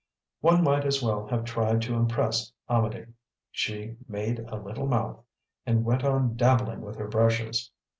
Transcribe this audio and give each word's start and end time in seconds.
One 0.39 0.63
might 0.63 0.83
as 0.83 1.03
well 1.03 1.27
have 1.27 1.43
tried 1.45 1.83
to 1.83 1.93
impress 1.93 2.51
Amedee. 2.67 3.05
She 3.51 3.97
"made 4.07 4.39
a 4.47 4.55
little 4.55 4.87
mouth" 4.87 5.23
and 5.63 5.85
went 5.85 6.03
on 6.03 6.35
dabbling 6.35 6.81
with 6.81 6.95
her 6.95 7.07
brushes. 7.07 7.69